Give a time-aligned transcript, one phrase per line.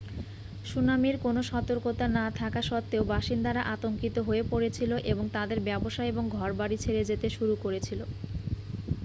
[0.65, 6.77] সুনামির কোনও সতর্কতা না থাকা সত্ত্বেও বাসিন্দারা আতঙ্কিত হয়ে পরেছিল এবং তাদের ব্যবসা এবং ঘরবাড়ি
[6.83, 7.99] ছেড়ে যেতে শুরু করেছিল